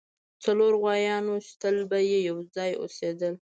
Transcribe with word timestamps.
څلور 0.43 0.73
غوایان 0.81 1.23
وو 1.27 1.37
چې 1.45 1.53
تل 1.61 1.75
به 1.89 1.97
یو 2.27 2.37
ځای 2.55 2.71
اوسیدل. 2.81 3.33